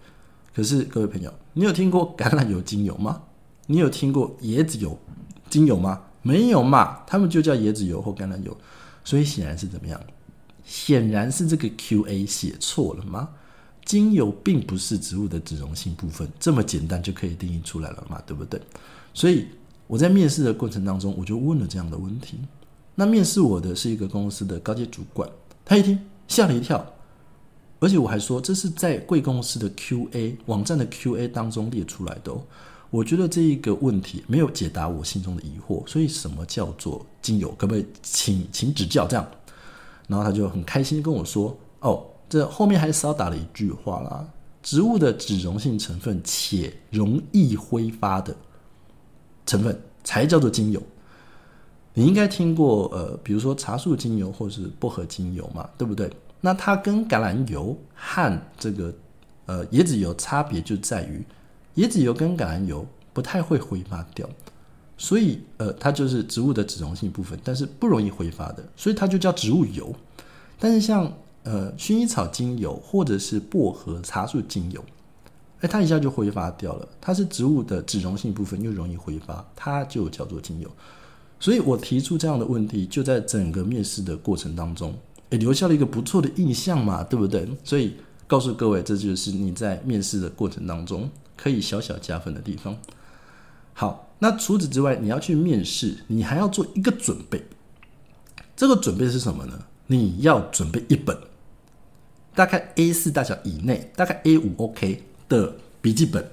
[0.55, 3.23] 可是各位朋友，你有听过橄榄油精油吗？
[3.67, 4.99] 你有听过椰子油
[5.51, 6.01] 精油吗？
[6.23, 8.57] 没有嘛，他们就叫椰子油或橄榄油。
[9.05, 10.01] 所以显然是怎么样？
[10.65, 13.29] 显然是这个 Q&A 写错了吗？
[13.85, 18.61] 精油并不是植物的脂溶性部分，这么简单就可以定义出来了嘛，对不对？
[19.13, 19.49] 所以
[19.89, 22.39] 我在面试的过程当中，我就问了这样的问题。
[22.95, 25.29] 那面试我的是一个公司的高级主管，
[25.65, 26.87] 他一听吓了一跳。
[27.81, 32.31] 而且我还说，这是在贵公司的 Q&A 网站的 Q&A 当中列出来的。
[32.31, 32.41] 哦。
[32.93, 37.51] 我觉得这一个问题没有解答我心中的疑惑，所以什么叫做精油？
[37.53, 39.07] 可不可以请请指教？
[39.09, 39.27] 这样，
[40.07, 44.29] 然后他就很开心跟我说：“哦，这后面还少打了一句话啦，
[44.63, 48.37] 植物的脂溶性成分且容易挥发的
[49.47, 50.83] 成分才叫做精油。
[51.95, 56.11] 你应该听过呃，比如说茶树精油或是薄荷精油嘛，对不对？”
[56.45, 58.93] 那它跟橄榄油和这个
[59.47, 61.25] 呃椰子油差别就在于，
[61.77, 64.29] 椰子油跟橄榄油不太会挥发掉，
[64.97, 69.95] 所以呃它就是植物的脂溶性部分，但是不容易挥发的，所以它就叫植物油。
[70.59, 74.85] 但是像呃薰衣草精油或者是薄荷茶树精油，
[75.61, 80.71] 哎它一下就挥发掉了，它是植物的脂溶性部分又容易挥发，它就叫做精油。
[81.41, 84.95] 所以我提出这样的问题，就在整个面试的过程当中。
[85.31, 87.49] 也留下了一个不错的印象嘛，对不对？
[87.65, 91.09] 所以告诉各位，这就是你在面试的过程当中
[91.43, 92.77] 可以小小加分的地方。
[93.73, 97.43] 好，那除此之外，你要去面试，你还要做一个准备。
[98.55, 99.59] 这个准备是什么呢？
[99.89, 101.19] 你要准备一本
[102.33, 106.25] 大概 A 四大小以内，大概 A 五 OK 的笔记本。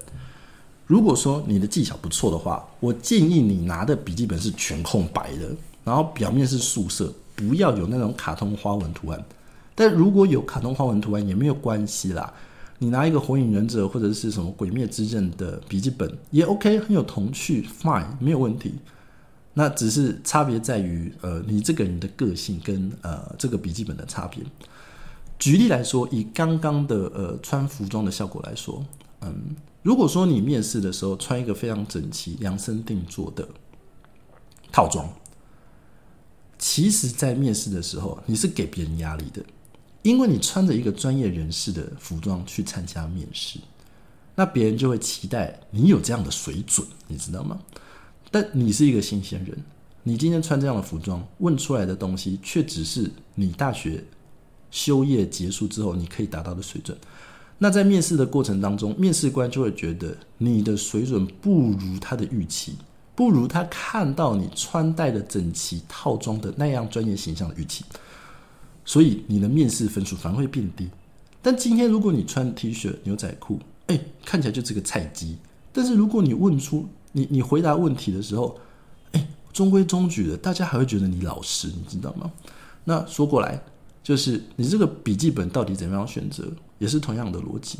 [0.86, 5.50] 如果说你的技巧不错的话，我建议你拿的笔记本是全空白的，
[5.84, 9.26] 然后表面是素色，不要有那种卡通花纹图案。
[9.74, 12.32] 但如果有卡通花纹图案也没有关系啦。
[12.82, 18.74] 你拿一个火影忍者或者是什么鬼灭之刃的笔记本也 OK，很有童趣，fine，没有问题。
[19.54, 24.42] 那只是差别在于，呃，你这个人的个性跟呃这个笔记本的差别。
[25.38, 28.86] 举例来说，以刚刚的呃穿服装的效果来说，
[29.22, 33.46] 嗯，如果说你面试的时候穿一个非常整齐、量身定做的
[34.72, 35.10] 套装，
[36.58, 39.44] 其实在面试的时候你是给别人压力的。
[40.02, 43.60] 因为你穿着一个专业人士的服装去参加面试，
[44.36, 47.60] 那别人就会期待你有这样的水准，你知道吗？
[48.32, 49.58] 但你是一个新鲜人，
[50.04, 54.04] 你今天穿这样的服装，问出来的东西却只是你大学
[54.72, 56.98] 修业结束之后你可以达到的水准。
[57.58, 62.76] 那在面试的过程当中，面试官就会觉得你的水准不如他的预期，
[63.16, 67.84] 不如他看到你穿戴的整齐套装的那样专业形象的预期。
[68.90, 70.90] 所以你的面试分数反而会变低。
[71.44, 75.38] 但今天如果你穿 T 恤、牛仔裤，哎，看起来就是个菜鸡。
[75.72, 78.60] 但是如果你问出你你回答问题的时候，
[79.12, 82.32] 哎，中规中矩的，大家还会觉得你老实，你知道吗？
[82.84, 83.62] 那说过来，
[84.02, 87.78] 就是你这个笔记本到底怎么样选择，也是同样的逻辑。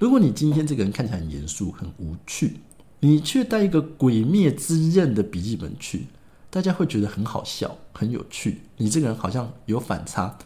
[0.00, 2.56] 如果你今天这个人看起来很严肃、很无趣，
[2.98, 6.06] 你却带一个鬼灭之刃的笔记本去。
[6.50, 8.60] 大家会觉得很好笑、很有趣。
[8.76, 10.36] 你这个人好像有反差，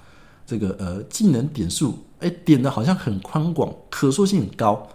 [0.47, 4.87] 这个呃技能点数，哎点的好像很宽广，可塑性很高。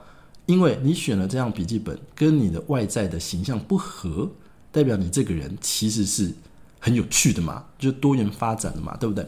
[0.46, 4.30] 因为你选了这样笔记本，跟你的外在的形象不合，
[4.72, 6.32] 代表你这个人其实是
[6.80, 9.28] 很有趣的嘛，就多元发展的嘛，对不对？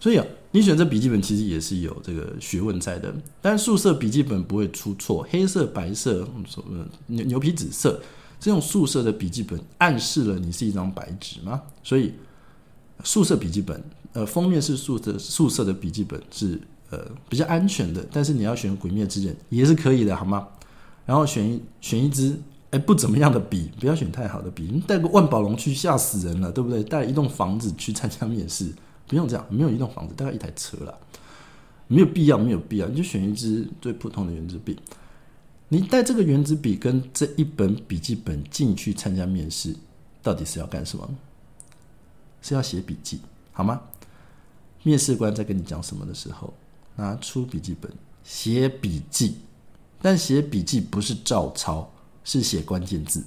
[0.00, 3.14] 所以啊，你选这笔记本其实也是有这个学问在的。
[3.42, 8.00] 但是素色笔记本不会出错，黑色、白色、什么牛牛皮紫色。
[8.40, 11.62] 这种素色的笔记本暗示了你是一张白纸吗？
[11.82, 12.14] 所以
[13.04, 18.06] 素色笔记本，呃，封面是素色素色的笔记本是呃比较安全的。
[18.12, 20.46] 但是你要选鬼灭之刃也是可以的，好吗？
[21.04, 22.38] 然后选一选一支
[22.70, 24.68] 哎不怎么样的笔，不要选太好的笔。
[24.72, 26.82] 你带个万宝龙去吓死人了，对不对？
[26.84, 28.72] 带一栋房子去参加面试，
[29.06, 30.96] 不用这样，没有一栋房子，大概一台车了，
[31.86, 34.78] 没有必要，没有必要，你就选一支最普通的圆珠笔。
[35.68, 39.76] 你带这个圆珠笔跟这一本笔记本进去参加面试，
[40.22, 41.08] 到底是要干什么？
[42.40, 43.20] 是要写笔记，
[43.52, 43.82] 好吗？
[44.82, 46.54] 面试官在跟你讲什么的时候，
[46.96, 49.38] 拿出笔记本写笔记，
[50.00, 51.90] 但写笔记不是照抄，
[52.24, 53.22] 是写关键字，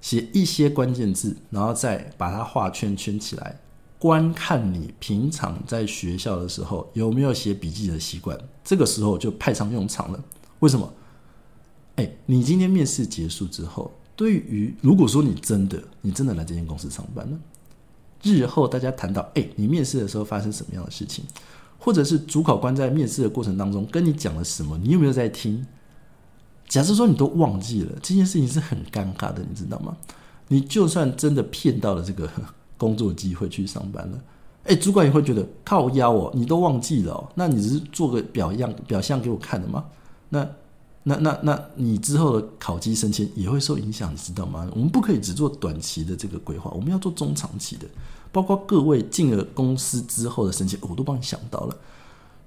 [0.00, 3.60] 写一些关键字，然后再把它画圈圈起来，
[3.98, 10.24] 观看你平常在学校的时候有没有写笔记的习惯，这个时候就派上用场了。
[10.60, 10.92] 为什么？
[11.98, 17.36] 哎，你今天面试结束之后，对于如果说你真的你真的来这间公司上班了，
[18.22, 21.24] 日后大家谈到哎，你面试的时候发生什么样的事情，
[21.76, 25.66] 或者是主考官在面试的过程当中跟你讲了什么，你有没有在听？
[26.68, 29.96] 假设说你都忘记了这件事情是很尴尬的，你知道吗？
[30.46, 32.30] 你就算真的骗到了这个
[32.78, 34.20] 工作机会去上班了，
[34.66, 39.84] 哎，主管也会觉得靠腰哦，你都忘记了哦，那你是做个表样表象给我看的吗？
[40.28, 40.48] 那。
[41.08, 44.68] 那那那你之后的考级升迁也会受影响，你知道吗？
[44.74, 47.86] 我们不可以只做短期的这个规划，我们要做中长期的。
[48.30, 51.74] 包括各位进了公司之后的升迁，我都帮你想到了。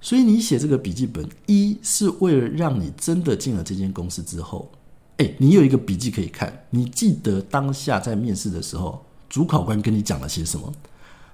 [0.00, 4.70] 所以你写这个笔记本，一是为了让你真的进了这间公司之后，
[5.16, 10.72] 哎，你有一个笔记可以看，你记得当下在面试的时候，主考官跟你讲了些什么，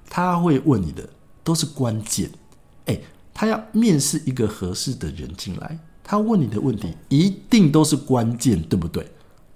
[0.09, 1.07] 他会问你的
[1.45, 2.31] 都是关键。
[2.87, 2.99] 哎，
[3.35, 5.79] 他要面试一个合适的人进来。
[6.11, 9.07] 他问你的问题一定都是关键，对不对？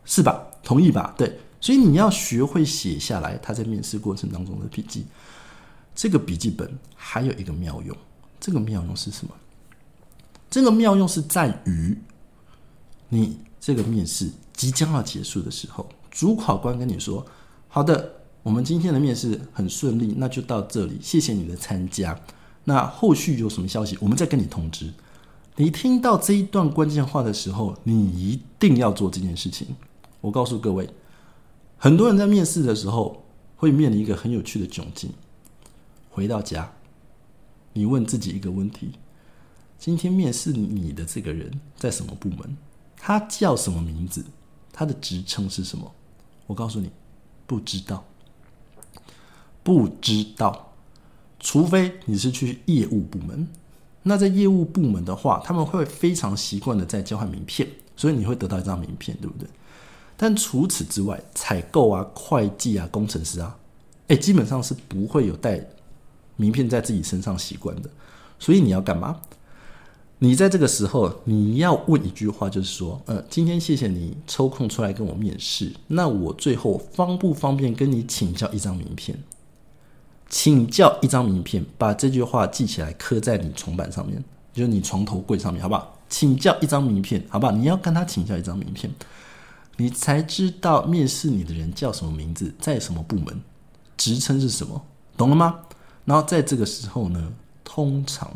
[0.04, 0.38] 是吧？
[0.62, 1.14] 同意吧？
[1.16, 5.06] 对，所以你要学会写下来他在面试过程当中的笔记。
[5.94, 7.96] 这个笔记本还有一个妙用，
[8.38, 9.32] 这个妙用是什么？
[10.50, 11.96] 这个妙用是在于
[13.08, 17.24] 你这个面试即将要结束的时候，主考官跟你说
[17.66, 18.12] ：“好的，
[18.42, 22.14] 我们今天的面试很顺利，那就到这里，谢谢你的参加。
[22.64, 24.92] 那后续有什么消息，我们再跟你通知。”
[25.62, 29.68] 你听到这一段关键话的时候，你一定要做这件事情。
[30.20, 30.90] 我告诉各位，
[31.78, 35.12] 很多人在面试的时候会面临一个很有趣的窘境。
[36.10, 36.68] 回到家，
[37.74, 38.90] 你问自己一个问题：
[39.78, 42.56] 今天面试你的这个人在什么部门？
[42.96, 44.24] 他叫什么名字？
[44.72, 45.94] 他的职称是什么？
[46.48, 46.90] 我告诉你，
[47.46, 48.04] 不知道，
[49.62, 50.72] 不知道，
[51.38, 53.46] 除非你是去业务部门。
[54.02, 59.48] 那在业务部门的话，他们会非常习惯的在交换名片，所以你会得到一张名片，对不对？
[60.16, 63.56] 但除此之外，采购啊、会计啊、工程师啊，
[64.08, 65.64] 哎，基本上是不会有带
[66.36, 67.88] 名片在自己身上习惯的。
[68.38, 69.20] 所以你要干嘛？
[70.18, 79.18] 你在这个时候你要问一句话，就是说，呃，今天谢谢你抽空出来跟我面试，那我最后方不方便跟你请教一张名片？
[80.32, 85.94] 请教一张名片，把这句话记起来，刻在你床板上面，就是你床头柜上面，好不好？
[86.08, 87.52] 请教一张名片，好不好？
[87.52, 88.90] 你要跟他请教一张名片，
[89.76, 93.38] 你才知道面试你的人叫什么名字，在什么部门，
[93.98, 94.82] 职称是什么，
[95.18, 95.60] 懂了吗？
[96.06, 97.30] 然后在这个时候呢，
[97.62, 98.32] 通常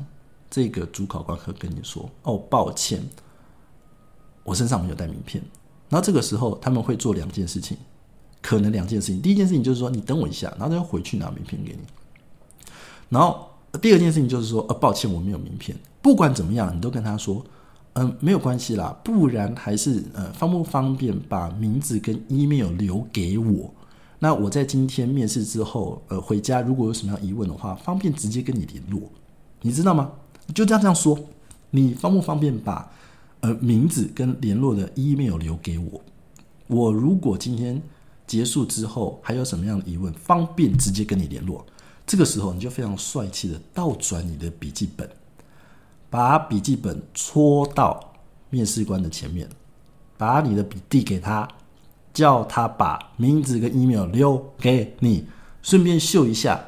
[0.50, 3.02] 这个主考官会跟你说：“哦，抱歉，
[4.44, 5.42] 我身上没有带名片。”
[5.88, 7.78] 然后这个时候他们会做两件事情。
[8.46, 11.80] 可能两件事情，第一件事情就是说，你等我一下，然后他要回去拿名片给你。
[13.08, 13.48] 然后
[13.82, 15.76] 第二件事情就是说，呃，抱歉，我没有名片。
[16.00, 17.44] 不管怎么样，你都跟他说，
[17.94, 23.68] 嗯，没有关系啦，不然还是呃，方不方便把名字跟 email 留给我？
[24.20, 29.02] 那我在今天面试之后，呃，回家如果有什么样疑问的话，方便直接跟你联络，
[29.60, 30.12] 你知道吗？
[30.54, 31.18] 就这样这样说，
[31.72, 32.88] 你方不方便把
[33.40, 36.00] 呃名字跟联络的 email 留给我？
[36.68, 37.82] 我如果今天。
[38.26, 41.64] 结束之后还有什么样的疑问，方便直接跟你联络。
[42.06, 45.08] 这个时候你就非常帅气的倒转你的笔记本，
[46.10, 48.12] 把笔记本戳到
[48.50, 49.48] 面试官的前面，
[50.16, 51.48] 把你的笔递给他，
[52.14, 55.26] 叫他把名字跟 email 留给你，
[55.62, 56.64] 顺便秀一下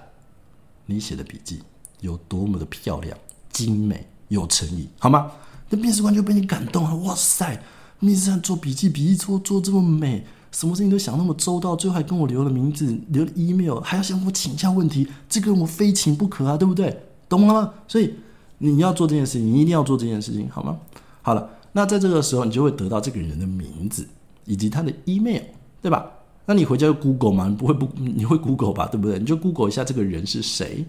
[0.86, 1.62] 你写的笔记
[2.00, 3.16] 有多么的漂亮、
[3.52, 5.30] 精美、有诚意，好吗？
[5.70, 6.96] 那面试官就被你感动了。
[6.96, 7.62] 哇塞，
[8.00, 10.26] 面试官做笔记，笔记做做这么美。
[10.58, 17.00] 什么事情都想那么周到，最后还跟我留了名字，留了 email，还要向我请教问题，这个我非请不可啊，对不对？
[17.28, 17.72] 懂了吗？
[17.86, 18.12] 所以
[18.58, 20.76] 你要做这件事情，你一定要做这件事情，好吗？
[21.22, 24.04] 好了，那在这个时候，你就会得到这个人的名字
[24.46, 25.42] 以及他的 email，
[25.80, 26.04] 对吧？
[26.44, 29.16] 那你回家就 Google 嘛，你不会不你会 Google 吧，对不对？
[29.20, 30.84] 你就 Google 一下这个人是谁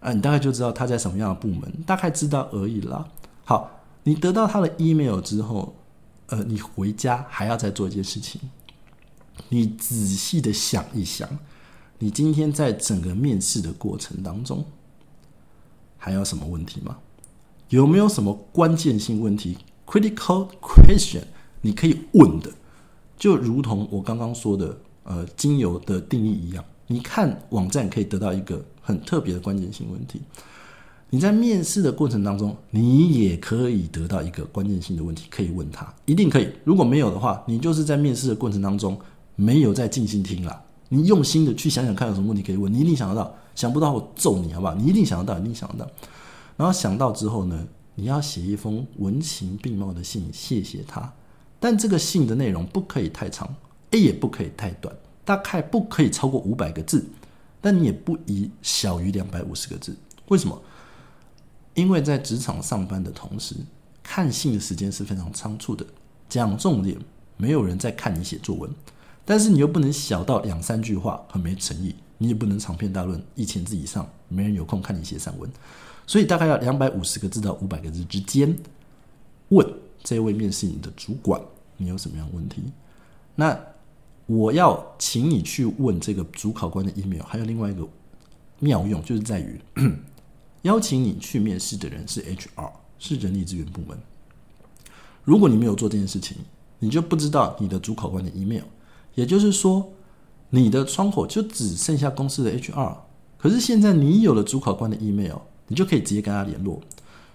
[0.00, 3.02] 啊，你大概就知道他在什么样的部门，大概知道而已啦。
[3.46, 3.70] 好，
[4.02, 5.74] 你得到他的 email 之后，
[6.26, 8.38] 呃，你回家还要再做一件事情。
[9.48, 11.28] 你仔细的想一想，
[11.98, 14.64] 你今天在整个面试的过程当中，
[15.96, 16.98] 还有什么问题吗？
[17.70, 21.22] 有没有什么关键性问题 （critical question）
[21.62, 22.50] 你可以问的？
[23.16, 30.20] 就如同我刚刚说的，呃，精油的定义一样，你看网站可以得到一个很特别的关键性问题。
[31.10, 36.48] 你在面试的过程当中，你也可以得到一个关键性的问题，可以问他，一定可以。
[36.64, 38.98] 如果没有的话，你就是在面试的过程当中。
[39.36, 44.74] 没有在静心听了，你用心的去想想看有什么问题可以问，你一定想得到，想不到我揍你好不好？
[44.74, 45.90] 你一定想得到，一定想得到。
[46.56, 51.12] 然后想到之后呢，你要写一封文情并茂的信，谢谢他。
[51.58, 53.52] 但这个信的内容不可以太长
[53.90, 54.94] 也不可以太短，
[55.24, 57.04] 大概不可以超过五百个字，
[57.60, 59.96] 但你也不宜小于两百五十个字。
[60.28, 60.60] 为什么？
[61.74, 63.56] 因为在职场上班的同时，
[64.02, 65.84] 看信的时间是非常仓促的，
[66.28, 66.96] 讲重点，
[67.36, 68.70] 没有人在看你写作文。
[69.24, 75.50] 但是你又不能小到两三句话很没诚意，你也不能长篇大论一千字以上，没人有空看你写散文，
[76.06, 78.54] 所以大概要两百五十个字到五百个字之间，
[79.48, 79.66] 问
[80.02, 81.40] 这位面试你的主管
[81.78, 82.62] 你有什么样问题？
[83.34, 83.58] 那
[84.26, 87.88] 我要请你去问这个主考官的 email，还有另外一个
[88.58, 89.58] 妙用就是在于
[90.62, 93.98] 邀请你去面试的人是 HR，是人力资源部门。
[95.24, 96.36] 如果你没有做这件事情，
[96.78, 98.64] 你就不知道你的主考官的 email。
[99.14, 99.92] 也就是说，
[100.50, 102.96] 你的窗口就只剩下公司的 HR，
[103.38, 106.80] 可是现在你有了主考官的 email，你就可以直接跟他联络。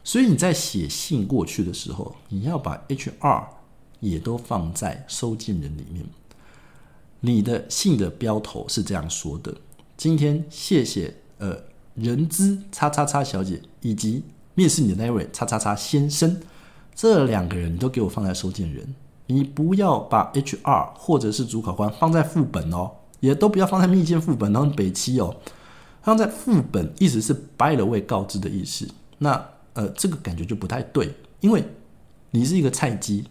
[0.03, 3.43] 所以你在写信过去的时候，你要把 HR
[3.99, 6.05] 也都放在收件人里面。
[7.19, 9.53] 你的信的标头是这样说的：
[9.97, 11.57] 今天谢谢呃
[11.95, 14.23] 人资叉叉叉小姐以及
[14.55, 16.39] 面试你的那位叉叉叉先生，
[16.95, 18.95] 这两个人都给我放在收件人。
[19.31, 25.35] 你不要把 HR 或者是主考官放在副本哦，也都不要放在密件副本，然后北七哦，
[26.01, 28.87] 放在副本，意思是 by the way 告知的意思。
[29.19, 29.39] 那
[29.73, 31.63] 呃，这个感觉就不太对，因为
[32.31, 33.23] 你是一个菜鸡，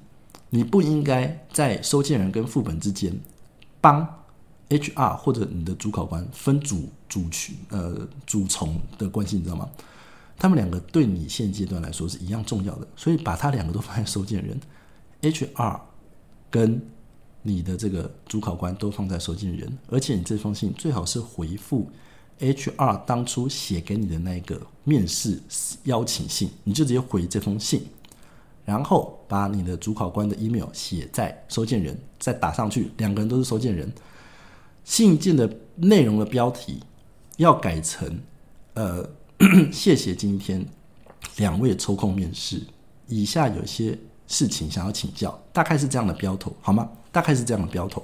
[0.50, 3.12] 你不应该在收件人跟副本之间
[3.80, 4.06] 帮
[4.68, 9.68] HR 或者你的主考官分主主群呃主从的关系，你知道吗？
[10.38, 14.56] 他们两个对你现阶段来说是一样重要的，所以把他两个都放在收件人。
[15.20, 15.80] HR
[16.50, 16.80] 跟
[17.42, 21.88] 你的这个主考官都放在收件人，而且你这封信最好是回复
[22.40, 25.40] HR 当初写给你的那个面试
[25.84, 27.86] 邀请信，你就直接回这封信，
[28.64, 33.90] 然后把你的主考官的 email 写在收件人，再打上去，两个人都是收件人。
[34.84, 36.80] 信件的内容的标题
[37.36, 38.18] 要改成
[38.74, 39.08] 呃，
[39.72, 40.64] 谢谢今天
[41.36, 42.62] 两位抽空面试，
[43.06, 46.88] 以下有些事情想要请教，大概是这样的标头，好吗？
[47.10, 48.02] 大概是这样的标头，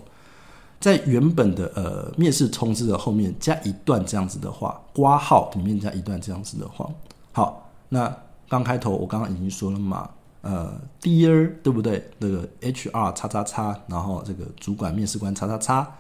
[0.81, 6.91] 在原本的呃面试通知的后面加一段这样子的话，挂号里面加一段这样子的话。
[7.31, 8.12] 好，那
[8.49, 10.09] 刚开头我刚刚已经说了嘛，
[10.41, 12.11] 呃，Dear 对不对？
[12.18, 15.95] 那个 HR 叉叉叉，然后这个主管面试官叉叉叉，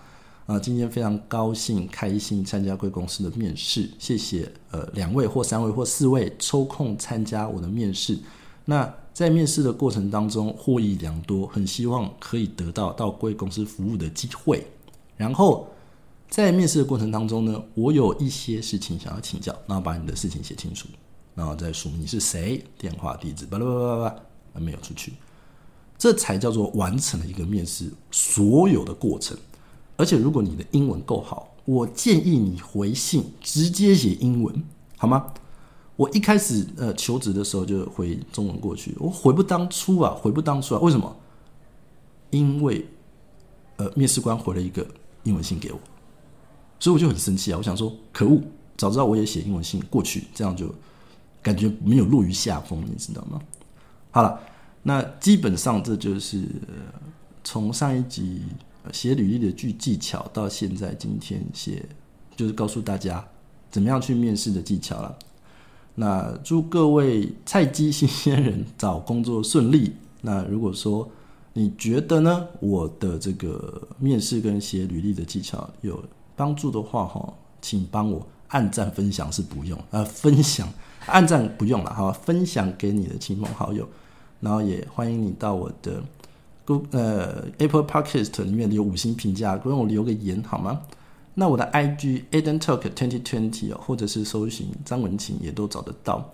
[0.46, 8.18] 啊，今天非常高兴开心参加贵公司的面试，谢谢呃两位或三位或四位抽空参加我的面试，
[8.64, 8.94] 那。
[9.14, 14.66] 在面试的过程当中获益良多，很希望可以得到到贵公司服务的机会。
[15.16, 15.68] 然后
[16.28, 20.88] 在面试的过程当中呢，我有一些事情想要请教，然后把你的事情写清楚，
[21.32, 24.04] 然后再署你是谁、电话、地址，巴拉巴拉巴
[24.54, 25.12] 拉，没有出去，
[25.96, 29.38] 这才叫做完成了一个面试所有的过程。
[29.96, 34.64] 而且如果你的英文够好，我建议你回信直接写英文，
[34.96, 35.32] 好吗？
[35.96, 40.80] 我一开始呃求职的时候就回中文过去，我悔不当初啊，悔不当初啊！
[40.80, 41.16] 为什么？
[42.30, 42.84] 因为
[43.76, 44.84] 呃面试官回了一个
[45.22, 45.78] 英文信给我，
[46.80, 47.58] 所以我就很生气啊！
[47.58, 48.40] 我想说，可恶，
[48.76, 50.74] 早知道我也写英文信过去，这样就
[51.40, 53.40] 感觉没有落于下风，你知道吗？
[54.10, 54.40] 好了，
[54.82, 56.44] 那基本上这就是
[57.44, 58.42] 从上一集
[58.92, 61.88] 写履历的句技巧到现在今天写，
[62.36, 63.24] 就是告诉大家
[63.70, 65.16] 怎么样去面试的技巧了。
[65.94, 69.92] 那祝各位菜鸡新鲜人找工作顺利。
[70.22, 71.08] 那如果说
[71.52, 76.02] 你觉得呢，我的这个面试跟写履历的技巧有
[76.34, 77.32] 帮助的话，哈，
[77.62, 80.68] 请帮我按赞分享是不用，呃，分享
[81.06, 83.88] 按赞不用了，好，分享给你的亲朋好友，
[84.40, 86.02] 然后也欢迎你到我的
[86.64, 90.80] Go 呃 Apple Podcast 里面有五星评价，给我留个言好吗？
[91.34, 96.30] 那我的 IG Eden Talk Twenty Twenty 哦，或者是搜寻张文琴也都找得到。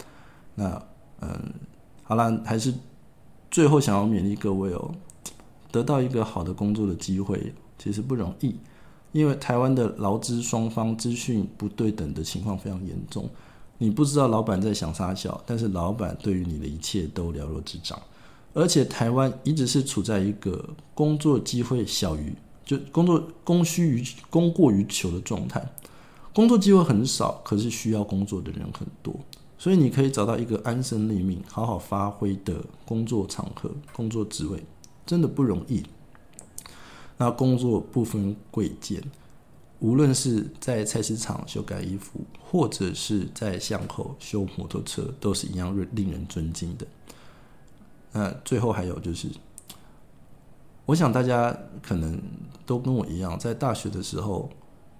[0.54, 0.82] 那
[1.20, 1.52] 嗯，
[2.02, 2.72] 好了，还是
[3.50, 4.90] 最后想要勉励各位哦，
[5.72, 8.54] 得到一个好的工作的机会其实不容易，
[9.12, 13.28] 因为台湾的劳资双方资讯不对等的情况非常严重。
[13.78, 17.98] 你不知道老板在想啥小，但是老板对于你的一切都了若指掌。
[18.52, 22.34] 而且台湾一直是处在一个工作机会小于。
[22.64, 25.60] 就工作供需于供过于求的状态，
[26.32, 29.14] 工作机会很少，可是需要工作的人很多，
[29.58, 34.62] 所以你可以找到一个安身立命、好好发挥的工作场合、工作职位，
[35.04, 35.82] 真的不容易。
[37.16, 39.02] 那工作不分贵贱，
[39.80, 46.86] 无论是在菜市场修改衣服，或者是在巷口修摩托车，都是一样令人尊敬的。
[48.12, 49.28] 那最后还有就是。
[50.90, 52.20] 我想大家可能
[52.66, 54.50] 都跟我一样，在大学的时候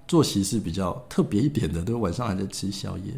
[0.07, 3.13] 作息是比较特别一点的，都晚上还在吃宵夜。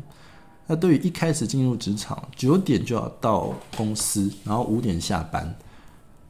[0.67, 5.55] 那对于一开始进入职场，九点就要到公司，然后五点下班，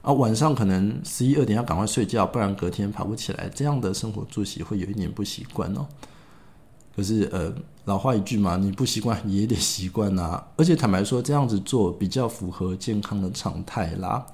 [0.00, 3.48] 啊，晚上可能十一二点要赶快睡觉，不然隔天爬不起来。
[3.54, 5.86] 这样的生活作息会有一点不习惯哦。
[6.96, 10.44] 可是呃，老话一句嘛，你不习惯也得习惯啊。
[10.56, 14.26] 而且坦白说，这样子做比较符合健康的常态啦。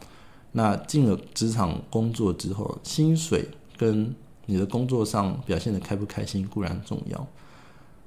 [0.58, 4.12] 那进了职场工作之后，薪水跟
[4.44, 7.26] 你的工作上表现的开不开心固然重要，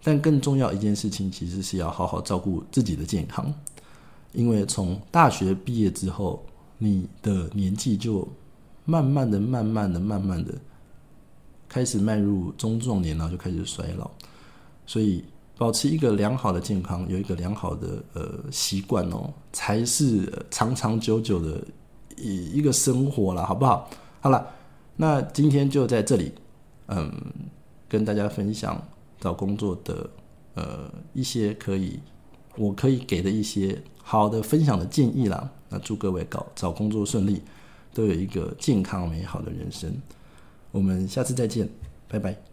[0.04, 3.54] 但更重要一件事情其实是要好好照顾自己的健康，
[4.34, 6.44] 因为从大学毕业之后，
[6.78, 8.28] 你的年纪就
[8.84, 10.54] 慢慢的、慢慢的、慢慢的
[11.70, 14.12] 开始迈入中壮年，然后就开始衰老，
[14.86, 15.24] 所以
[15.58, 21.64] 保持一个良好的健康，有一个良好的呃习惯哦，才是长长久久的。
[22.22, 23.90] 一一个生活了，好不好？
[24.22, 24.48] 好了，
[24.98, 26.32] 那今天就在这里，
[26.88, 27.12] 嗯，
[27.90, 28.82] 跟大家分享
[29.20, 30.10] 找工作的
[30.54, 32.00] 呃一些可以，
[32.56, 35.50] 我可以给的一些好的分享的建议啦。
[35.70, 37.42] 那祝各位搞找工作顺利，
[37.94, 39.92] 都有一个健康美好的人生。
[40.72, 41.68] 我们下次再见，
[42.08, 42.51] 拜拜。